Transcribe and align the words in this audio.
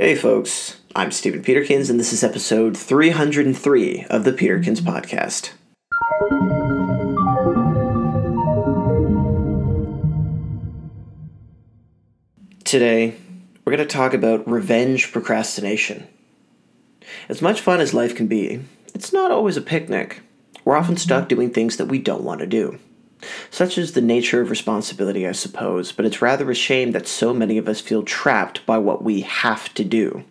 Hey, 0.00 0.14
folks. 0.14 0.76
I'm 0.94 1.10
Stephen 1.10 1.42
Peterkins, 1.42 1.90
and 1.90 1.98
this 1.98 2.12
is 2.12 2.22
episode 2.22 2.76
303 2.76 4.04
of 4.08 4.22
the 4.22 4.30
Peterkins 4.30 4.78
Podcast. 4.80 5.50
Today, 12.62 13.16
we're 13.64 13.74
going 13.74 13.78
to 13.88 13.92
talk 13.92 14.14
about 14.14 14.48
revenge 14.48 15.10
procrastination. 15.10 16.06
As 17.28 17.42
much 17.42 17.60
fun 17.60 17.80
as 17.80 17.92
life 17.92 18.14
can 18.14 18.28
be, 18.28 18.60
it's 18.94 19.12
not 19.12 19.32
always 19.32 19.56
a 19.56 19.60
picnic. 19.60 20.20
We're 20.64 20.76
often 20.76 20.96
stuck 20.96 21.28
doing 21.28 21.50
things 21.50 21.76
that 21.76 21.86
we 21.86 21.98
don't 21.98 22.22
want 22.22 22.38
to 22.38 22.46
do. 22.46 22.78
Such 23.50 23.78
is 23.78 23.92
the 23.92 24.00
nature 24.00 24.40
of 24.40 24.50
responsibility, 24.50 25.26
I 25.26 25.32
suppose, 25.32 25.92
but 25.92 26.04
it's 26.04 26.22
rather 26.22 26.50
a 26.50 26.54
shame 26.54 26.92
that 26.92 27.06
so 27.06 27.34
many 27.34 27.58
of 27.58 27.68
us 27.68 27.80
feel 27.80 28.02
trapped 28.02 28.64
by 28.66 28.78
what 28.78 29.02
we 29.02 29.22
have 29.22 29.72
to 29.74 29.84
do. 29.84 30.24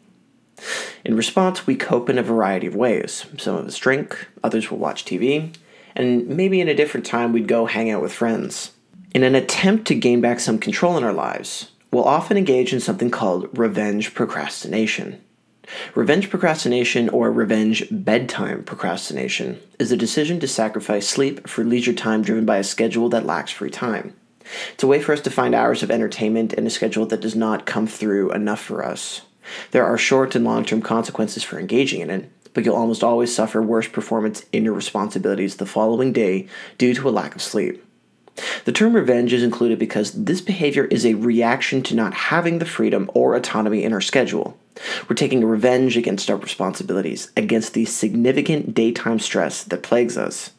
In 1.06 1.16
response, 1.16 1.68
we 1.68 1.76
cope 1.76 2.10
in 2.10 2.18
a 2.18 2.24
variety 2.24 2.68
of 2.68 2.76
ways. 2.76 3.26
Some 3.38 3.56
of 3.56 3.68
us 3.68 3.78
drink, 3.78 4.28
others 4.44 4.72
will 4.72 4.78
watch 4.78 5.06
TV, 5.06 5.54
and 5.96 6.28
maybe 6.28 6.62
in 6.62 6.68
a 6.68 6.76
different 6.76 7.06
time 7.06 7.34
we'd 7.34 7.48
go 7.48 7.66
hang 7.66 7.90
out 7.90 8.02
with 8.02 8.14
friends. 8.14 8.72
In 9.14 9.24
an 9.24 9.36
attempt 9.36 9.88
to 9.88 9.96
gain 9.96 10.22
back 10.22 10.40
some 10.40 10.60
control 10.60 10.98
in 10.98 11.04
our 11.04 11.14
lives, 11.14 11.72
we'll 11.92 12.04
often 12.04 12.38
engage 12.38 12.74
in 12.74 12.80
something 12.80 13.10
called 13.10 13.50
revenge 13.58 14.14
procrastination. 14.14 15.22
Revenge 15.96 16.30
procrastination, 16.30 17.10
or 17.10 17.32
revenge 17.32 17.86
bedtime 17.92 18.64
procrastination, 18.64 19.60
is 19.80 19.90
the 19.90 19.98
decision 19.98 20.40
to 20.40 20.48
sacrifice 20.48 21.08
sleep 21.08 21.48
for 21.48 21.64
leisure 21.64 21.94
time 21.94 22.22
driven 22.22 22.46
by 22.46 22.58
a 22.58 22.64
schedule 22.64 23.10
that 23.10 23.26
lacks 23.26 23.52
free 23.52 23.70
time. 23.70 24.16
It's 24.74 24.84
a 24.84 24.88
way 24.88 25.02
for 25.02 25.12
us 25.14 25.22
to 25.22 25.30
find 25.30 25.54
hours 25.54 25.84
of 25.84 25.92
entertainment 25.92 26.54
in 26.54 26.66
a 26.66 26.70
schedule 26.70 27.06
that 27.08 27.22
does 27.22 27.36
not 27.36 27.66
come 27.66 27.86
through 27.86 28.32
enough 28.32 28.62
for 28.62 28.84
us. 28.84 29.24
There 29.72 29.86
are 29.86 29.98
short 29.98 30.36
and 30.36 30.46
long 30.46 30.66
term 30.66 30.82
consequences 30.82 31.44
for 31.44 31.60
engaging 31.60 32.02
in 32.02 32.10
it, 32.10 32.32
but 32.54 32.66
you'll 32.66 32.76
almost 32.76 33.04
always 33.04 33.34
suffer 33.34 33.62
worse 33.62 33.88
performance 33.88 34.46
in 34.52 34.64
your 34.64 34.74
responsibilities 34.74 35.58
the 35.58 35.66
following 35.66 36.14
day 36.14 36.48
due 36.78 36.94
to 36.94 37.10
a 37.10 37.12
lack 37.12 37.36
of 37.36 37.42
sleep. 37.42 37.84
The 38.66 38.72
term 38.72 38.94
revenge 38.94 39.34
is 39.34 39.44
included 39.44 39.80
because 39.80 40.12
this 40.12 40.42
behavior 40.42 40.86
is 40.86 41.06
a 41.06 41.16
reaction 41.16 41.82
to 41.84 41.96
not 41.96 42.14
having 42.14 42.60
the 42.60 42.66
freedom 42.66 43.10
or 43.14 43.36
autonomy 43.36 43.84
in 43.84 43.94
our 43.94 44.02
schedule. 44.02 44.58
We're 45.08 45.16
taking 45.16 45.44
revenge 45.44 45.98
against 45.98 46.30
our 46.30 46.38
responsibilities, 46.38 47.32
against 47.36 47.74
the 47.74 47.86
significant 47.86 48.74
daytime 48.74 49.20
stress 49.20 49.64
that 49.64 49.84
plagues 49.84 50.18
us. 50.18 50.52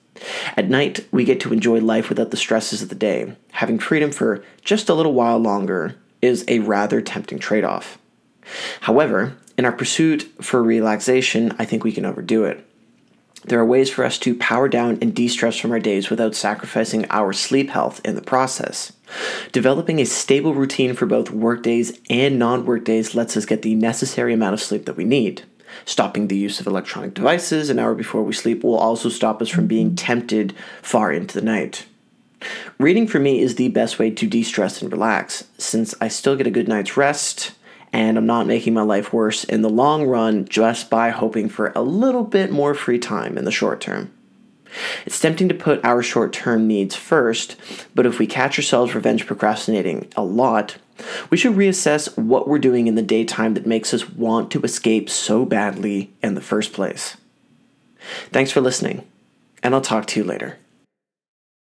At 0.57 0.69
night, 0.69 1.07
we 1.13 1.25
get 1.25 1.41
to 1.41 1.53
enjoy 1.53 1.81
life 1.81 2.09
without 2.09 2.31
the 2.31 2.37
stresses 2.37 2.83
of 2.83 2.89
the 2.89 2.95
day. 2.95 3.35
Having 3.53 3.79
freedom 3.81 4.11
for 4.11 4.43
just 4.63 4.89
a 4.89 4.95
little 4.95 5.15
while 5.15 5.39
longer 5.39 5.97
is 6.21 6.45
a 6.49 6.59
rather 6.61 7.01
tempting 7.01 7.39
trade 7.39 7.65
off. 7.65 7.99
However, 8.81 9.37
in 9.57 9.65
our 9.65 9.73
pursuit 9.73 10.23
for 10.41 10.63
relaxation, 10.63 11.55
I 11.59 11.65
think 11.65 11.85
we 11.85 11.93
can 11.93 12.05
overdo 12.05 12.45
it. 12.45 12.68
There 13.45 13.61
are 13.61 13.65
ways 13.65 13.89
for 13.89 14.05
us 14.05 14.19
to 14.19 14.35
power 14.35 14.69
down 14.69 14.99
and 15.01 15.15
de 15.15 15.29
stress 15.29 15.57
from 15.57 15.71
our 15.71 15.79
days 15.79 16.11
without 16.11 16.35
sacrificing 16.35 17.07
our 17.11 17.33
sleep 17.33 17.71
health 17.71 18.01
in 18.05 18.15
the 18.15 18.23
process. 18.23 18.93
Developing 19.53 20.01
a 20.01 20.05
stable 20.05 20.55
routine 20.55 20.95
for 20.95 21.07
both 21.07 21.31
work 21.31 21.63
days 21.63 21.99
and 22.11 22.39
non 22.39 22.67
work 22.67 22.85
days 22.85 23.15
lets 23.15 23.37
us 23.37 23.47
get 23.47 23.63
the 23.63 23.75
necessary 23.75 24.35
amount 24.35 24.55
of 24.55 24.61
sleep 24.61 24.87
that 24.87 24.97
we 24.97 25.05
need. 25.05 25.43
Stopping 25.85 26.29
the 26.29 26.37
use 26.37 26.61
of 26.61 26.67
electronic 26.67 27.15
devices 27.15 27.71
an 27.71 27.79
hour 27.79 27.95
before 27.95 28.23
we 28.23 28.33
sleep 28.33 28.65
will 28.65 28.77
also 28.77 29.09
stop 29.09 29.41
us 29.41 29.49
from 29.49 29.67
being 29.67 29.95
tempted 29.95 30.55
far 30.83 31.13
into 31.13 31.39
the 31.39 31.45
night. 31.45 31.87
Reading 32.79 33.07
for 33.07 33.19
me 33.19 33.41
is 33.41 33.55
the 33.55 33.69
best 33.69 33.99
way 33.99 34.11
to 34.11 34.27
de 34.27 34.43
stress 34.43 34.83
and 34.83 34.93
relax, 34.93 35.45
since 35.59 35.95
I 36.01 36.09
still 36.09 36.37
get 36.37 36.47
a 36.47 36.53
good 36.53 36.69
night's 36.69 36.97
rest 36.97 37.53
and 37.93 38.19
I'm 38.19 38.27
not 38.27 38.47
making 38.47 38.75
my 38.75 38.83
life 38.83 39.13
worse 39.13 39.45
in 39.45 39.63
the 39.63 39.71
long 39.71 40.07
run 40.07 40.47
just 40.47 40.91
by 40.91 41.11
hoping 41.11 41.49
for 41.49 41.73
a 41.75 41.83
little 41.83 42.25
bit 42.25 42.51
more 42.51 42.75
free 42.75 42.99
time 42.99 43.39
in 43.39 43.45
the 43.45 43.51
short 43.51 43.81
term. 43.81 44.13
It's 45.07 45.21
tempting 45.21 45.49
to 45.49 45.55
put 45.55 45.85
our 45.85 46.03
short 46.03 46.33
term 46.33 46.67
needs 46.67 46.95
first, 46.95 47.57
but 47.95 48.07
if 48.07 48.19
we 48.19 48.27
catch 48.27 48.59
ourselves 48.59 48.95
revenge 48.95 49.27
procrastinating 49.27 50.09
a 50.17 50.23
lot, 50.23 50.77
we 51.31 51.37
should 51.37 51.55
reassess 51.55 52.17
what 52.19 52.49
we're 52.49 52.59
doing 52.59 52.87
in 52.87 52.95
the 52.95 53.03
daytime 53.03 53.55
that 53.55 53.67
makes 53.67 53.95
us 53.95 54.11
want 54.11 54.51
to 54.51 54.63
escape 54.63 55.09
so 55.09 55.45
badly 55.45 56.13
in 56.23 56.35
the 56.35 56.41
first 56.41 56.73
place. 56.73 57.17
Thanks 58.31 58.51
for 58.51 58.61
listening, 58.61 59.07
and 59.63 59.75
I'll 59.75 59.81
talk 59.81 60.07
to 60.09 60.21
you 60.21 60.25
later. 60.25 60.59